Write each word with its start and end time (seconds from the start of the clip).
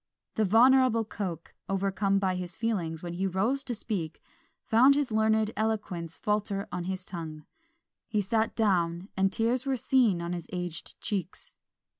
The 0.33 0.45
venerable 0.45 1.05
Coke, 1.05 1.53
overcome 1.69 2.17
by 2.17 2.35
his 2.35 2.55
feelings 2.55 3.03
when 3.03 3.13
he 3.13 3.27
rose 3.27 3.63
to 3.65 3.75
speak, 3.75 4.19
found 4.65 4.95
his 4.95 5.11
learned 5.11 5.51
eloquence 5.55 6.17
falter 6.17 6.67
on 6.71 6.85
his 6.85 7.05
tongue; 7.05 7.45
he 8.07 8.19
sat 8.19 8.55
down, 8.55 9.09
and 9.15 9.31
tears 9.31 9.63
were 9.67 9.77
seen 9.77 10.19
on 10.19 10.33
his 10.33 10.47
aged 10.51 10.99
cheeks. 11.01 11.55